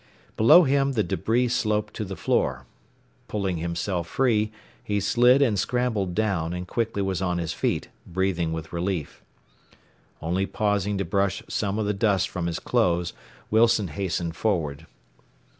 Below 0.35 0.63
him 0.63 0.93
the 0.93 1.03
debris 1.03 1.49
sloped 1.49 1.93
to 1.93 2.03
the 2.03 2.15
floor. 2.15 2.65
Pulling 3.27 3.57
himself 3.57 4.07
free, 4.07 4.51
he 4.83 4.99
slid 4.99 5.43
and 5.43 5.59
scrambled 5.59 6.15
down, 6.15 6.53
and 6.55 6.67
quickly 6.67 7.03
was 7.03 7.21
on 7.21 7.37
his 7.37 7.53
feet, 7.53 7.87
breathing 8.07 8.51
with 8.51 8.73
relief. 8.73 9.21
Only 10.19 10.47
pausing 10.47 10.97
to 10.97 11.05
brush 11.05 11.43
some 11.47 11.77
of 11.77 11.85
the 11.85 11.93
dust 11.93 12.29
from 12.29 12.47
his 12.47 12.57
clothes, 12.57 13.13
Wilson 13.51 13.89
hastened 13.89 14.35
forward. 14.35 14.87